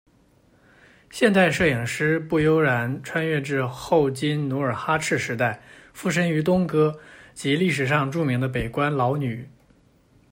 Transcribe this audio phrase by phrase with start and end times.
[1.11, 5.61] 现代摄影师步悠然穿越至后金努尔哈赤时代，
[5.93, 6.99] 附身于东哥，
[7.35, 9.47] 即历史上着名的北关老女。